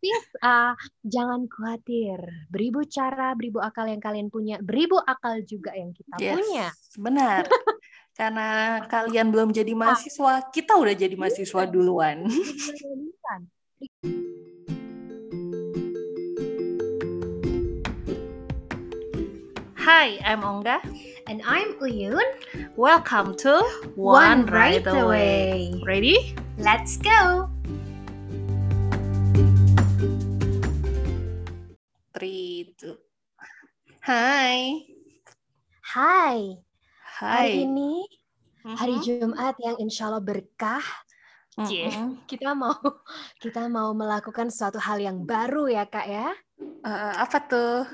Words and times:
Tapi 0.00 0.16
uh, 0.40 0.72
jangan 1.04 1.44
khawatir, 1.44 2.24
beribu 2.48 2.88
cara, 2.88 3.36
beribu 3.36 3.60
akal 3.60 3.84
yang 3.84 4.00
kalian 4.00 4.32
punya, 4.32 4.56
beribu 4.56 4.96
akal 4.96 5.44
juga 5.44 5.76
yang 5.76 5.92
kita 5.92 6.16
Yes, 6.16 6.40
punya. 6.40 6.72
benar. 6.96 7.44
Karena 8.16 8.80
kalian 8.88 9.28
belum 9.28 9.52
jadi 9.52 9.76
mahasiswa, 9.76 10.48
kita 10.56 10.80
udah 10.80 10.96
jadi 10.96 11.12
mahasiswa 11.20 11.68
duluan. 11.68 12.24
Hai, 19.76 20.16
I'm 20.24 20.40
Ongga. 20.40 20.80
And 21.28 21.44
I'm 21.44 21.76
Uyun. 21.76 22.24
Welcome 22.72 23.36
to 23.44 23.60
One 24.00 24.48
Right 24.48 24.80
Away. 24.80 25.76
Ready? 25.84 26.32
Let's 26.56 26.96
go. 26.96 27.52
Three, 32.20 32.76
two. 32.76 33.00
Hai. 34.04 34.84
Hai. 35.80 36.52
Hari 37.16 37.48
Hai. 37.48 37.64
ini 37.64 38.04
hari 38.76 39.00
Mhm. 39.00 39.04
Jumat 39.08 39.56
yang 39.56 39.80
insya 39.80 40.12
Allah 40.12 40.20
berkah. 40.20 40.84
Mhm. 41.56 42.28
Kita 42.28 42.52
mau 42.52 42.76
kita 43.40 43.72
mau 43.72 43.96
melakukan 43.96 44.52
suatu 44.52 44.76
hal 44.76 45.00
yang 45.00 45.24
baru 45.24 45.72
ya 45.72 45.88
kak 45.88 46.04
ya. 46.12 46.28
Eh, 46.60 47.14
apa 47.24 47.40
tuh? 47.40 47.88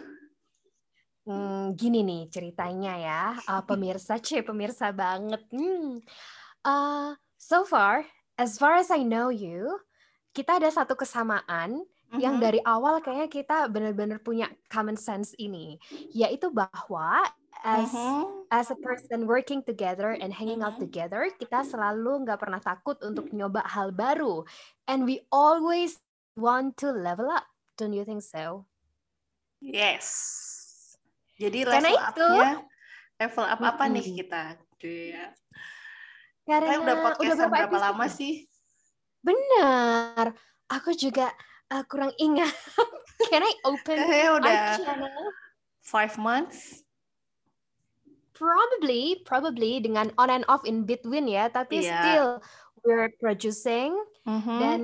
Hmm, 1.22 1.78
gini 1.78 2.02
nih 2.02 2.26
ceritanya 2.26 2.98
ya, 2.98 3.22
uh, 3.46 3.62
pemirsa, 3.62 4.18
cie 4.26 4.42
pemirsa 4.42 4.90
banget. 4.90 5.46
Hmm. 5.54 6.02
Uh, 6.66 7.14
so 7.38 7.62
far, 7.62 8.02
as 8.34 8.58
far 8.58 8.74
as 8.74 8.90
I 8.90 9.06
know 9.06 9.30
you, 9.30 9.78
kita 10.34 10.58
ada 10.58 10.66
satu 10.66 10.98
kesamaan 10.98 11.86
yang 12.14 12.38
Mhm. 12.38 12.42
dari 12.42 12.60
awal 12.62 13.02
kayaknya 13.02 13.26
kita 13.26 13.66
benar-benar 13.66 14.22
punya 14.22 14.46
common 14.70 14.94
sense 14.94 15.34
ini, 15.36 15.74
yaitu 16.14 16.54
bahwa 16.54 17.26
as 17.66 17.90
Mhm. 17.90 18.46
as 18.46 18.70
a 18.70 18.78
person 18.78 19.26
working 19.26 19.58
together 19.58 20.14
and 20.14 20.30
hanging 20.30 20.62
out 20.62 20.78
Mhm. 20.78 20.86
together, 20.86 21.26
kita 21.34 21.66
selalu 21.66 22.22
nggak 22.22 22.38
pernah 22.38 22.62
takut 22.62 22.94
untuk 23.02 23.26
nyoba 23.34 23.66
hal 23.66 23.90
baru, 23.90 24.46
and 24.86 25.02
we 25.02 25.26
always 25.34 25.98
want 26.38 26.78
to 26.78 26.94
level 26.94 27.26
up. 27.26 27.48
Don't 27.74 27.90
you 27.92 28.06
think 28.06 28.22
so? 28.22 28.70
Yes. 29.58 30.06
Jadi 31.36 31.66
Karena 31.66 31.90
level 31.90 31.96
itu- 31.96 32.32
up-nya 32.32 32.52
level 33.18 33.44
up 33.44 33.60
apa 33.60 33.84
nih 33.90 34.04
Mm-mm. 34.04 34.16
kita? 34.22 34.42
Iya. 34.80 35.24
Karena 36.46 36.72
Kita 36.76 36.82
udah 36.86 36.96
podcast 37.02 37.26
udah 37.26 37.36
berapa 37.36 37.50
berapa 37.50 37.66
episode 37.74 37.84
lama 37.90 38.06
ya? 38.06 38.12
sih? 38.14 38.34
Benar. 39.20 40.24
Aku 40.70 40.90
juga 40.94 41.34
uh, 41.68 41.82
kurang 41.86 42.12
ingat. 42.16 42.50
Can 43.30 43.40
I 43.40 43.52
open 43.64 43.96
Kayaknya 43.96 44.28
our 44.28 44.36
udah 44.38 44.58
channel? 44.76 45.24
five 45.80 46.14
months. 46.16 46.84
Probably, 48.32 49.24
probably 49.24 49.80
dengan 49.80 50.12
on 50.20 50.28
and 50.28 50.44
off 50.44 50.68
in 50.68 50.84
between 50.84 51.24
ya, 51.24 51.48
tapi 51.48 51.80
Iya. 51.80 51.96
still 51.96 52.30
we're 52.84 53.08
producing 53.16 53.96
Mhm. 54.28 54.58
dan 54.60 54.80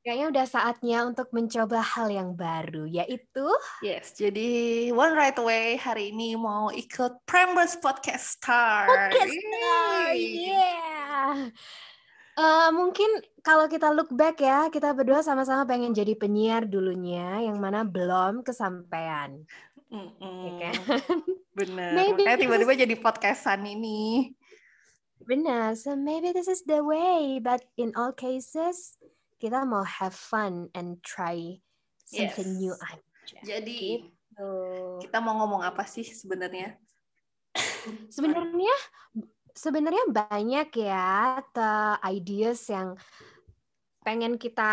kayaknya 0.00 0.26
udah 0.30 0.46
saatnya 0.46 0.98
untuk 1.02 1.26
mencoba 1.34 1.82
hal 1.82 2.06
yang 2.06 2.38
baru, 2.38 2.86
yaitu 2.86 3.46
Yes, 3.82 4.14
jadi 4.14 4.90
One 4.94 5.12
Right 5.12 5.34
Away 5.34 5.74
hari 5.74 6.14
ini 6.14 6.38
mau 6.38 6.70
ikut 6.70 7.26
Prambors 7.26 7.74
Podcast 7.76 8.38
Star. 8.38 8.86
podcast 8.86 9.34
star. 9.34 10.06
Yeah. 10.14 11.50
Eh, 12.32 12.70
mungkin 12.72 13.20
kalau 13.44 13.68
kita 13.68 13.92
look 13.92 14.08
back 14.08 14.40
ya, 14.40 14.72
kita 14.72 14.96
berdua 14.96 15.20
sama-sama 15.20 15.68
pengen 15.68 15.92
jadi 15.92 16.16
penyiar 16.16 16.64
dulunya, 16.64 17.44
yang 17.44 17.60
mana 17.60 17.84
belum 17.84 18.40
kesampaian, 18.40 19.44
Mm-mm. 19.92 20.36
ya 20.48 20.52
kan? 20.56 20.74
Bener, 21.58 21.92
Maybe 21.92 22.24
makanya 22.24 22.40
this 22.40 22.42
tiba-tiba 22.48 22.72
jadi 22.88 22.94
podcastan 22.96 23.68
ini. 23.68 24.32
Benar, 25.22 25.76
so 25.76 25.92
maybe 25.92 26.32
this 26.32 26.48
is 26.48 26.64
the 26.64 26.80
way, 26.80 27.36
but 27.36 27.60
in 27.76 27.92
all 27.92 28.16
cases 28.16 28.96
kita 29.36 29.68
mau 29.68 29.84
have 29.84 30.16
fun 30.16 30.72
and 30.72 31.04
try 31.04 31.60
something 32.08 32.56
Yes. 32.56 32.58
new 32.58 32.74
aja. 32.80 33.38
Jadi 33.44 34.08
Gitu. 34.08 34.48
kita 35.04 35.20
mau 35.20 35.36
ngomong 35.44 35.60
apa 35.60 35.84
sih 35.84 36.02
sebenarnya? 36.08 36.80
Sebenarnya 38.08 38.72
sebenarnya 39.54 40.08
banyak 40.10 40.68
ya 40.76 41.40
the 41.52 42.00
ideas 42.04 42.66
yang 42.68 42.96
pengen 44.02 44.34
kita 44.34 44.72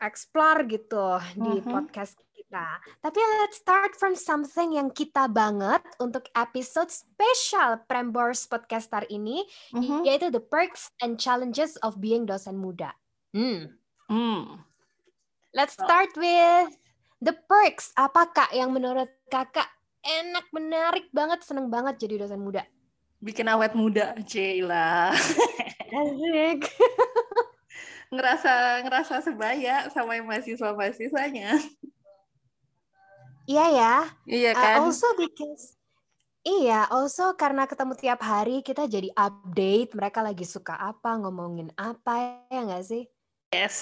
explore 0.00 0.64
gitu 0.64 1.20
di 1.36 1.60
Mhm. 1.60 1.68
podcast 1.68 2.16
kita. 2.32 2.80
Tapi 3.04 3.20
let's 3.44 3.60
start 3.60 3.92
from 4.00 4.16
something 4.16 4.72
yang 4.72 4.88
kita 4.88 5.28
banget 5.28 5.84
untuk 6.00 6.24
episode 6.32 6.88
spesial 6.88 7.84
Prambors 7.84 8.48
Podcaster 8.48 9.04
ini, 9.12 9.44
Mhm. 9.76 10.08
yaitu 10.08 10.32
the 10.32 10.40
perks 10.40 10.88
and 11.04 11.20
challenges 11.20 11.76
of 11.84 12.00
being 12.00 12.24
dosen 12.24 12.56
muda. 12.56 12.96
Hmm. 13.36 13.76
Hmm. 14.08 14.64
Let's 15.52 15.76
start 15.76 16.16
with 16.16 16.72
the 17.20 17.36
perks. 17.36 17.92
Apa 17.92 18.32
kak 18.32 18.50
yang 18.56 18.72
menurut 18.72 19.08
kakak 19.28 19.68
enak, 20.00 20.48
menarik 20.54 21.12
banget, 21.12 21.44
seneng 21.44 21.68
banget 21.68 22.00
jadi 22.00 22.24
dosen 22.24 22.40
muda? 22.40 22.64
Bikin 23.20 23.48
awet 23.48 23.72
muda, 23.72 24.12
Cila. 24.28 25.12
Asik. 25.86 26.68
ngerasa 28.14 28.86
ngerasa 28.86 29.14
sebaya 29.18 29.90
sama 29.90 30.14
yang 30.14 30.30
mahasiswa-mahasiswanya. 30.30 31.58
Iya 33.46 33.66
ya. 33.70 33.94
Iya 34.26 34.50
Uh, 34.54 34.58
kan? 34.58 34.76
also 34.86 35.08
because 35.18 35.76
Iya, 36.46 36.86
also 36.94 37.34
karena 37.34 37.66
ketemu 37.66 37.98
tiap 37.98 38.22
hari 38.22 38.62
kita 38.62 38.86
jadi 38.86 39.10
update 39.18 39.98
mereka 39.98 40.22
lagi 40.22 40.46
suka 40.46 40.78
apa, 40.78 41.18
ngomongin 41.18 41.74
apa 41.74 42.46
ya 42.46 42.62
nggak 42.62 42.86
sih? 42.86 43.02
Yes. 43.50 43.76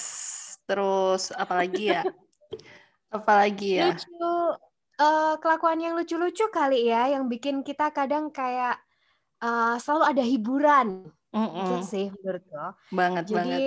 Terus 0.64 1.28
apalagi 1.36 1.92
ya? 1.92 2.08
apalagi 3.20 3.84
ya? 3.84 3.92
Lucu, 3.92 4.32
eh, 4.96 5.34
kelakuan 5.44 5.76
yang 5.76 5.92
lucu-lucu 5.92 6.48
kali 6.48 6.88
ya, 6.88 7.12
yang 7.12 7.28
bikin 7.28 7.60
kita 7.60 7.92
kadang 7.92 8.32
kayak 8.32 8.80
eh, 9.44 9.76
selalu 9.76 10.04
ada 10.08 10.24
hiburan, 10.24 10.86
gitu 11.28 11.74
Mm-mm. 11.76 11.84
sih 11.84 12.08
menurutku. 12.08 12.56
Banget 12.88 13.24
banget. 13.28 13.58
Jadi 13.60 13.66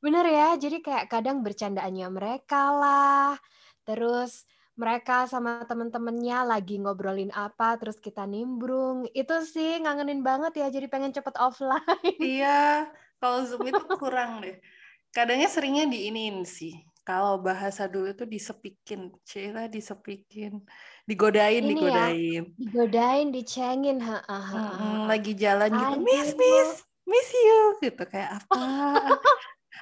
bener 0.00 0.24
ya, 0.28 0.48
jadi 0.56 0.76
kayak 0.80 1.06
kadang 1.12 1.44
bercandaannya 1.44 2.08
mereka 2.08 2.72
lah, 2.72 3.32
terus 3.84 4.48
mereka 4.76 5.24
sama 5.24 5.64
temen-temennya 5.64 6.44
lagi 6.44 6.76
ngobrolin 6.76 7.32
apa, 7.32 7.80
terus 7.80 7.96
kita 7.96 8.28
nimbrung. 8.28 9.08
Itu 9.16 9.40
sih 9.42 9.80
ngangenin 9.80 10.20
banget 10.20 10.60
ya, 10.60 10.68
jadi 10.68 10.86
pengen 10.86 11.16
cepet 11.16 11.32
offline. 11.40 12.16
Iya, 12.20 12.92
kalau 13.16 13.40
Zoom 13.48 13.64
itu 13.66 13.82
kurang 14.02 14.44
deh. 14.44 14.60
Kadangnya 15.16 15.48
seringnya 15.48 15.88
diinin 15.88 16.44
sih. 16.44 16.76
Kalau 17.06 17.38
bahasa 17.38 17.86
dulu 17.86 18.10
tuh 18.18 18.26
disepikin, 18.26 19.14
Cila 19.22 19.70
disepikin, 19.70 20.58
digodain, 21.06 21.62
Ini 21.62 21.70
ya, 21.70 21.70
digodain. 21.70 22.44
Digodain, 22.58 23.26
dicengin, 23.30 24.02
ha, 24.02 24.26
ha, 24.26 24.38
ha, 24.42 24.58
ha. 24.74 24.86
lagi 25.06 25.38
jalan 25.38 25.70
gitu, 25.70 26.02
miss, 26.02 26.34
Aduh. 26.34 26.42
miss, 26.42 26.70
miss 27.06 27.30
you, 27.30 27.62
gitu 27.78 28.02
kayak 28.10 28.42
apa? 28.42 28.58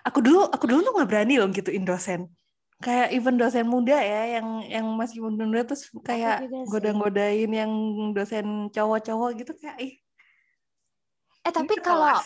aku 0.09 0.21
dulu, 0.21 0.45
aku 0.53 0.65
dulu 0.69 0.85
tuh 0.85 0.93
nggak 1.01 1.09
berani 1.09 1.41
loh 1.41 1.49
gituin 1.49 1.89
dosen. 1.89 2.29
Kayak 2.85 3.17
even 3.17 3.41
dosen 3.41 3.73
muda 3.73 3.97
ya, 3.97 4.37
yang 4.37 4.61
yang 4.69 4.87
masih 4.93 5.25
muda-muda 5.25 5.65
terus 5.65 5.89
kayak 6.05 6.45
goda-godain 6.69 7.49
yang 7.49 7.73
dosen 8.13 8.69
cowok-cowok 8.69 9.31
gitu 9.41 9.57
kayak 9.57 9.81
ih, 9.81 9.95
Eh 11.45 11.53
tapi 11.53 11.73
ini 11.73 11.81
kalau 11.81 12.21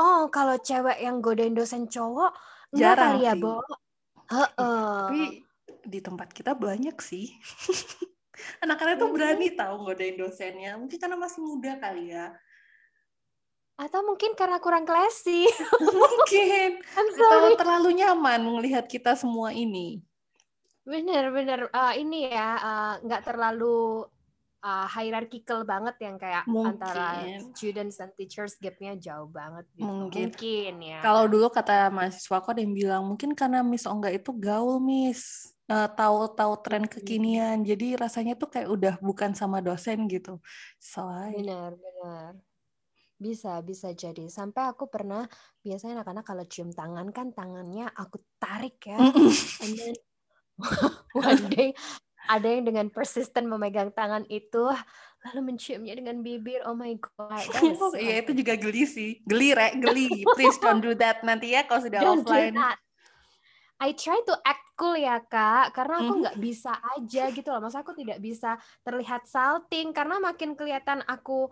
oh 0.00 0.28
kalau 0.32 0.56
cewek 0.56 1.04
yang 1.04 1.20
godain 1.20 1.52
dosen 1.52 1.84
cowok 1.84 2.32
Jarang 2.74 3.20
kali 3.20 3.24
ya, 3.24 3.34
sih. 3.34 3.42
Bo? 3.42 3.60
Heeh. 4.28 5.00
Tapi 5.08 5.22
di 5.88 5.98
tempat 6.04 6.28
kita 6.32 6.52
banyak 6.52 6.96
sih. 7.00 7.32
Anak-anak 8.64 9.02
tuh 9.02 9.08
Iya. 9.10 9.14
berani 9.14 9.48
tahu 9.56 9.74
godain 9.88 10.14
dosennya. 10.14 10.76
Mungkin 10.78 10.98
karena 11.00 11.16
masih 11.18 11.40
muda 11.42 11.74
kali 11.80 12.12
ya. 12.12 12.36
Atau 13.78 14.02
mungkin 14.02 14.34
karena 14.34 14.58
kurang 14.58 14.82
classy. 14.82 15.46
Mungkin. 15.80 16.82
Atau 16.98 17.54
terlalu 17.54 18.02
nyaman 18.02 18.42
melihat 18.42 18.90
kita 18.90 19.14
semua 19.14 19.54
ini. 19.54 20.02
Bener, 20.82 21.30
bener. 21.30 21.70
Eh, 21.70 21.94
ini 22.02 22.26
ya, 22.26 22.58
eh, 22.58 22.94
nggak 23.06 23.22
terlalu 23.22 24.02
eh, 24.58 24.86
hierarchical 24.90 25.62
banget 25.62 25.96
yang 26.02 26.16
kayak 26.18 26.44
antara 26.46 27.22
Mungkin. 27.22 27.54
students 27.54 27.96
dan 28.02 28.10
teachers 28.18 28.58
gapnya 28.58 28.98
jauh 28.98 29.30
banget 29.30 29.64
gitu. 29.74 29.86
Mungkin. 29.86 30.28
Mungkin 30.34 30.74
ya. 30.82 30.98
Kalau 31.02 31.24
dulu 31.30 31.46
kata 31.48 31.88
mahasiswa 31.94 32.36
aku 32.42 32.50
ada 32.54 32.60
yang 32.62 32.74
bilang, 32.74 33.02
mungkin 33.06 33.32
karena 33.38 33.62
Miss 33.62 33.86
Ongga 33.86 34.10
itu 34.10 34.34
gaul, 34.34 34.82
Miss. 34.82 35.54
Eh, 35.68 35.88
tahu-tahu 35.94 36.52
tren 36.64 36.88
Hmm. 36.88 36.92
kekinian. 36.96 37.60
Jadi 37.60 37.94
rasanya 37.94 38.34
tuh 38.34 38.48
kayak 38.48 38.68
udah 38.72 38.94
bukan 39.04 39.36
sama 39.36 39.60
dosen 39.60 40.08
gitu. 40.08 40.40
So, 40.80 41.04
I- 41.06 41.38
Bener, 41.38 41.76
bener. 41.76 42.40
Bisa, 43.18 43.58
bisa 43.60 43.90
jadi. 43.92 44.30
Sampai 44.30 44.70
aku 44.70 44.86
pernah 44.86 45.26
biasanya 45.60 46.00
anak-anak 46.00 46.24
kalau 46.24 46.44
cium 46.46 46.70
tangan 46.70 47.10
kan 47.10 47.34
tangannya 47.34 47.90
aku 47.92 48.22
tarik 48.38 48.78
ya. 48.86 49.02
And 49.60 49.72
then 49.74 49.94
one 51.18 51.50
day 51.50 51.74
ada 52.28 52.44
yang 52.44 52.68
dengan 52.68 52.86
persisten 52.92 53.48
memegang 53.48 53.88
tangan 53.96 54.28
itu 54.28 54.68
lalu 55.26 55.40
menciumnya 55.54 55.96
dengan 55.96 56.20
bibir. 56.20 56.60
Oh 56.68 56.76
my 56.76 56.94
god. 57.00 57.42
Oh, 57.82 57.96
iya 57.96 58.20
itu 58.20 58.36
juga 58.36 58.54
geli 58.54 58.84
sih. 58.84 59.18
Geli, 59.24 59.56
Rek, 59.56 59.80
geli. 59.80 60.22
Please 60.36 60.60
don't 60.60 60.84
do 60.84 60.92
that 60.94 61.24
nanti 61.24 61.56
ya 61.56 61.64
kalau 61.64 61.82
sudah 61.82 62.00
don't 62.04 62.22
offline. 62.22 62.54
I 63.78 63.94
try 63.94 64.18
to 64.26 64.34
act 64.42 64.74
cool 64.74 64.98
ya 64.98 65.22
kak, 65.22 65.70
karena 65.70 66.02
aku 66.02 66.04
mm-hmm. 66.10 66.22
nggak 66.26 66.36
mm 66.38 66.42
bisa 66.42 66.72
aja 66.98 67.24
gitu 67.30 67.48
loh. 67.54 67.62
Masa 67.62 67.86
aku 67.86 67.94
tidak 67.94 68.18
bisa 68.18 68.58
terlihat 68.82 69.22
salting 69.30 69.94
karena 69.94 70.18
makin 70.18 70.58
kelihatan 70.58 70.98
aku 71.06 71.46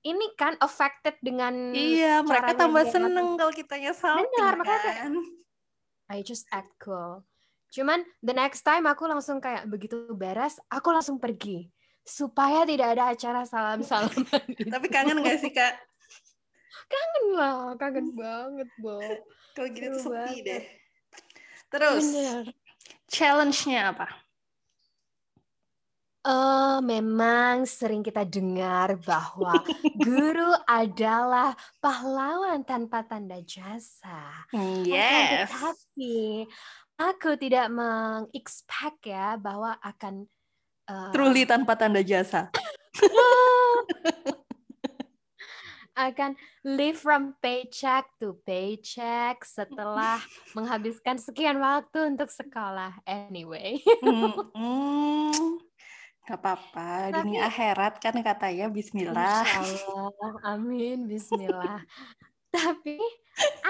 ini 0.00 0.32
kan 0.36 0.56
affected 0.64 1.16
dengan 1.20 1.76
iya 1.76 2.24
mereka 2.24 2.56
tambah 2.56 2.84
seneng 2.88 3.36
kalau 3.36 3.52
kita 3.52 3.76
salting 3.92 4.24
benar 4.32 4.56
kan? 4.56 4.60
makanya 4.64 4.96
I 6.08 6.24
just 6.24 6.48
act 6.48 6.72
cool 6.80 7.20
cuman 7.70 8.02
the 8.20 8.34
next 8.34 8.66
time 8.66 8.84
aku 8.84 9.06
langsung 9.06 9.38
kayak 9.38 9.66
begitu 9.70 10.10
beres 10.14 10.58
aku 10.70 10.90
langsung 10.90 11.16
pergi. 11.16 11.70
Supaya 12.00 12.66
tidak 12.66 12.96
ada 12.96 13.12
acara 13.14 13.44
salam 13.46 13.86
salaman 13.86 14.24
tapi 14.74 14.86
kangen 14.90 15.22
gak 15.22 15.38
sih 15.38 15.52
kak? 15.52 15.78
Kangen 16.90 17.24
lah 17.38 17.78
kangen 17.78 18.10
banget 18.16 18.68
bo 18.82 18.98
kalau 19.54 19.68
gitu 19.70 19.86
tuh 19.94 20.02
sepi 20.10 20.36
deh. 20.42 20.62
Terus 21.70 22.06
challenge-nya 23.06 23.94
apa? 23.94 24.08
Uh, 26.20 26.84
memang 26.84 27.64
sering 27.64 28.04
kita 28.04 28.28
dengar 28.28 29.00
bahwa 29.00 29.56
guru 30.04 30.52
adalah 30.68 31.56
pahlawan 31.80 32.60
tanpa 32.60 33.00
tanda 33.08 33.40
jasa. 33.40 34.44
Yes. 34.84 35.48
Tapi 35.48 36.44
aku 37.00 37.40
tidak 37.40 37.72
mengexpect 37.72 39.08
ya 39.08 39.40
bahwa 39.40 39.80
akan 39.80 40.28
uh, 40.84 41.08
truly 41.16 41.48
tanpa 41.48 41.72
tanda 41.80 42.04
jasa. 42.04 42.52
akan 46.00 46.32
live 46.64 46.96
from 46.96 47.36
paycheck 47.44 48.08
to 48.16 48.32
paycheck 48.48 49.44
setelah 49.44 50.16
menghabiskan 50.56 51.20
sekian 51.20 51.60
waktu 51.60 52.16
untuk 52.16 52.32
sekolah 52.32 53.00
anyway. 53.04 53.80
mm, 54.00 54.32
mm. 54.56 55.60
Gak 56.24 56.38
apa-apa, 56.40 57.20
dunia 57.20 57.50
akhirat 57.50 57.98
kan 57.98 58.14
katanya 58.22 58.70
Bismillah. 58.70 59.42
Allah, 59.42 60.34
amin, 60.46 61.10
Bismillah. 61.10 61.82
Tapi 62.54 63.02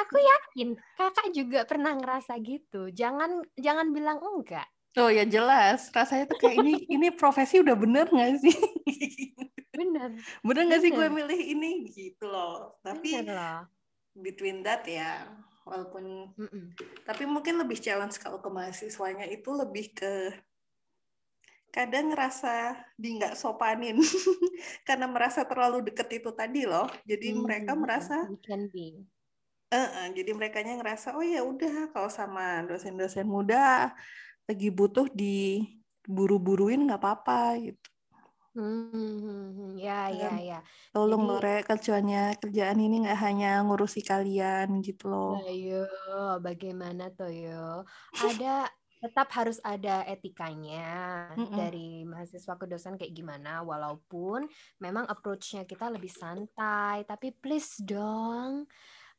aku 0.02 0.16
yakin 0.18 0.68
kakak 0.96 1.28
juga 1.36 1.60
pernah 1.68 1.92
ngerasa 1.96 2.36
gitu. 2.40 2.88
Jangan 2.90 3.44
jangan 3.56 3.92
bilang 3.92 4.18
enggak. 4.20 4.66
Oh 4.98 5.06
ya 5.06 5.22
jelas, 5.22 5.86
rasanya 5.94 6.26
tuh 6.26 6.38
kayak 6.42 6.66
ini 6.66 6.72
ini 6.90 7.08
profesi 7.14 7.62
udah 7.62 7.78
bener 7.78 8.10
gak 8.10 8.42
sih? 8.42 8.56
Bener. 9.70 10.18
Bener 10.42 10.62
gak 10.66 10.82
sih 10.82 10.90
gue 10.90 11.06
milih 11.06 11.40
ini 11.40 11.86
gitu 11.94 12.26
loh. 12.26 12.74
Tapi 12.82 13.22
loh. 13.22 13.70
between 14.18 14.66
that 14.66 14.82
ya, 14.90 15.30
walaupun 15.70 16.34
mm 16.34 16.48
-mm. 16.50 16.64
tapi 17.06 17.28
mungkin 17.28 17.60
lebih 17.62 17.78
challenge 17.78 18.18
kalau 18.18 18.42
ke 18.42 18.50
mahasiswanya 18.50 19.30
itu 19.30 19.54
lebih 19.54 19.94
ke 19.94 20.34
kadang 21.70 22.10
ngerasa 22.10 22.74
di 22.98 23.14
nggak 23.14 23.38
sopanin 23.38 23.94
karena 24.88 25.06
merasa 25.06 25.46
terlalu 25.46 25.86
deket 25.86 26.18
itu 26.18 26.34
tadi 26.34 26.66
loh 26.66 26.90
jadi 27.06 27.30
hmm, 27.30 27.40
mereka 27.46 27.72
merasa 27.78 28.26
can 28.42 28.66
be. 28.74 29.06
Uh, 29.70 29.78
uh, 29.78 30.06
jadi 30.10 30.34
mereka 30.34 30.58
ngerasa 30.66 31.14
oh 31.14 31.22
ya 31.22 31.46
udah 31.46 31.94
kalau 31.94 32.10
sama 32.10 32.66
dosen-dosen 32.66 33.22
muda 33.22 33.94
lagi 34.50 34.66
butuh 34.66 35.06
di 35.14 35.62
buru-buruin 36.10 36.90
nggak 36.90 36.98
apa-apa 36.98 37.54
gitu 37.62 37.90
Hmm, 38.50 39.78
ya, 39.78 40.10
ya, 40.10 40.34
ya. 40.42 40.58
Tolong 40.90 41.22
Jadi, 41.22 41.30
Lore, 41.30 41.56
kerjanya 41.62 42.34
kerjaan 42.34 42.82
ini 42.82 43.06
nggak 43.06 43.20
hanya 43.22 43.62
ngurusi 43.62 44.02
kalian 44.02 44.82
gitu 44.82 45.06
loh. 45.06 45.38
Ayo, 45.46 45.86
bagaimana 46.42 47.14
tuh 47.14 47.30
yo? 47.30 47.86
Ada 48.18 48.66
tetap 49.00 49.32
harus 49.32 49.56
ada 49.64 50.04
etikanya 50.04 51.32
mm-hmm. 51.32 51.56
dari 51.56 52.04
mahasiswa 52.04 52.54
ke 52.60 52.66
dosen 52.68 53.00
kayak 53.00 53.16
gimana 53.16 53.64
walaupun 53.64 54.44
memang 54.76 55.08
approach-nya 55.08 55.64
kita 55.64 55.88
lebih 55.88 56.12
santai 56.12 57.08
tapi 57.08 57.32
please 57.32 57.80
dong 57.80 58.68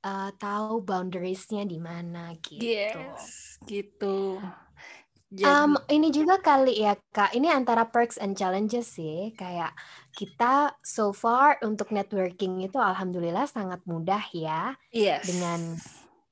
uh, 0.04 0.30
tahu 0.38 0.82
boundariesnya 0.82 1.66
di 1.66 1.78
mana 1.82 2.34
gitu. 2.42 2.62
Yes, 2.62 3.58
gitu. 3.66 4.42
Jadi... 5.32 5.48
Um, 5.48 5.80
ini 5.88 6.12
juga 6.12 6.44
kali 6.44 6.84
ya 6.84 7.00
kak, 7.16 7.32
ini 7.32 7.48
antara 7.48 7.88
perks 7.88 8.20
and 8.20 8.36
challenges 8.36 9.00
sih. 9.00 9.32
Kayak 9.40 9.72
kita 10.12 10.76
so 10.84 11.16
far 11.16 11.56
untuk 11.64 11.96
networking 11.96 12.60
itu 12.60 12.76
alhamdulillah 12.76 13.48
sangat 13.48 13.80
mudah 13.88 14.20
ya. 14.36 14.76
Yes. 14.92 15.24
Dengan 15.24 15.80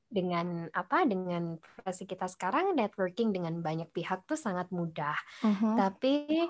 dengan 0.10 0.68
apa 0.76 1.08
dengan 1.08 1.62
profesi 1.62 2.04
kita 2.04 2.28
sekarang 2.28 2.76
networking 2.76 3.32
dengan 3.32 3.64
banyak 3.64 3.88
pihak 3.94 4.28
tuh 4.28 4.36
sangat 4.36 4.68
mudah. 4.68 5.16
Uh-huh. 5.48 5.80
Tapi 5.80 6.50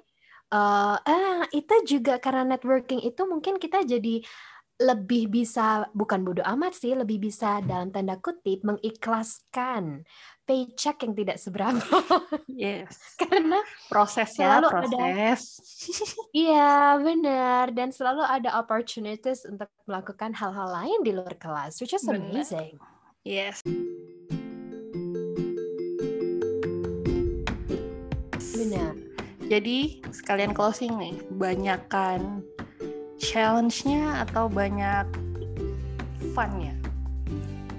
uh, 0.50 0.98
eh 1.06 1.46
itu 1.54 1.76
juga 1.86 2.18
karena 2.18 2.58
networking 2.58 3.06
itu 3.06 3.22
mungkin 3.30 3.62
kita 3.62 3.86
jadi 3.86 4.26
lebih 4.80 5.28
bisa 5.28 5.92
bukan 5.92 6.24
bodoh 6.24 6.48
amat 6.56 6.72
sih, 6.72 6.96
lebih 6.96 7.20
bisa 7.20 7.60
dalam 7.60 7.92
tanda 7.92 8.16
kutip 8.16 8.64
mengikhlaskan 8.64 10.08
paycheck 10.48 11.04
yang 11.04 11.14
tidak 11.14 11.38
seberapa. 11.38 11.84
Yes. 12.60 13.16
Karena 13.16 13.64
proses 13.88 14.36
ya, 14.36 14.60
proses. 14.60 15.64
iya, 16.36 17.00
benar 17.00 17.72
dan 17.72 17.88
selalu 17.88 18.20
ada 18.28 18.60
opportunities 18.60 19.48
untuk 19.48 19.72
melakukan 19.88 20.36
hal-hal 20.36 20.68
lain 20.68 21.00
di 21.08 21.16
luar 21.16 21.40
kelas, 21.40 21.80
which 21.80 21.96
is 21.96 22.04
benar. 22.04 22.20
amazing. 22.20 22.76
Yes. 23.24 23.64
Benar. 28.60 28.92
Jadi 29.48 30.04
sekalian 30.12 30.52
closing 30.52 31.00
nih, 31.00 31.16
banyakkan 31.32 32.44
challenge-nya 33.20 34.24
atau 34.26 34.48
banyak 34.48 35.06
fun-nya? 36.34 36.74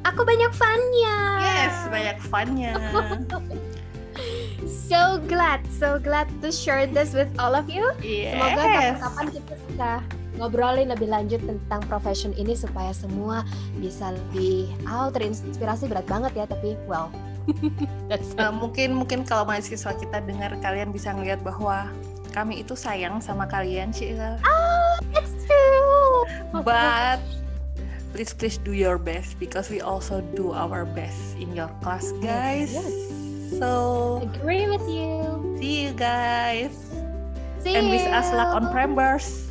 Aku 0.07 0.25
banyak 0.25 0.53
fun-nya. 0.53 1.17
Yes, 1.41 1.77
banyak 1.89 2.19
fun-nya. 2.29 2.75
so 4.89 5.21
glad, 5.29 5.65
so 5.69 6.01
glad 6.01 6.29
to 6.45 6.53
share 6.53 6.87
this 6.87 7.17
with 7.17 7.29
all 7.41 7.57
of 7.57 7.69
you. 7.69 7.89
Yes. 8.05 8.37
Semoga 8.37 8.65
kapan-kapan 8.65 9.27
kita 9.33 9.55
bisa 9.69 9.91
ngobrolin 10.41 10.89
lebih 10.89 11.13
lanjut 11.13 11.45
tentang 11.45 11.85
profession 11.85 12.33
ini 12.33 12.57
supaya 12.57 12.97
semua 12.97 13.45
bisa 13.77 14.17
lebih 14.17 14.73
oh 14.89 15.13
terinspirasi 15.13 15.85
berat 15.85 16.09
banget 16.09 16.33
ya 16.33 16.45
tapi 16.49 16.81
well 16.89 17.13
that's 18.09 18.33
uh, 18.41 18.49
mungkin 18.49 18.97
mungkin 18.97 19.29
kalau 19.29 19.45
mahasiswa 19.45 19.93
kita 20.01 20.25
dengar 20.25 20.57
kalian 20.65 20.97
bisa 20.97 21.13
ngeliat 21.13 21.45
bahwa 21.45 21.93
kami 22.33 22.65
itu 22.65 22.73
sayang 22.73 23.21
sama 23.21 23.45
kalian 23.45 23.93
sih 23.93 24.17
oh 24.17 24.97
but 26.65 27.21
please 28.13 28.35
please 28.35 28.59
do 28.59 28.73
your 28.73 28.99
best 28.99 29.39
because 29.39 29.71
we 29.71 29.81
also 29.81 30.21
do 30.35 30.51
our 30.53 30.85
best 30.85 31.37
in 31.39 31.55
your 31.55 31.71
class 31.81 32.11
guys 32.19 32.75
yes. 32.75 32.91
so 33.59 34.21
agree 34.35 34.67
with 34.67 34.83
you 34.91 35.31
see 35.59 35.87
you 35.87 35.93
guys 35.95 36.75
see 37.63 37.75
and 37.75 37.91
wish 37.91 38.05
us 38.11 38.31
luck 38.35 38.51
on 38.51 38.67
Prembers 38.75 39.51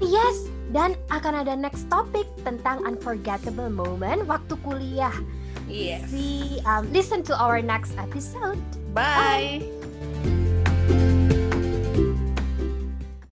Yes, 0.00 0.48
dan 0.72 0.96
akan 1.12 1.44
ada 1.44 1.52
next 1.54 1.86
topic 1.92 2.24
tentang 2.40 2.80
unforgettable 2.88 3.68
moment 3.68 4.24
waktu 4.24 4.56
kuliah. 4.64 5.12
Yes. 5.68 6.08
See, 6.08 6.58
um, 6.64 6.88
listen 6.90 7.22
to 7.28 7.36
our 7.36 7.60
next 7.60 7.94
episode. 8.00 8.58
Bye. 8.96 9.62
Bye. 9.62 9.79